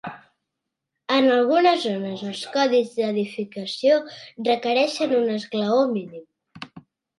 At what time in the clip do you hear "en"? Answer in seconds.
1.17-1.27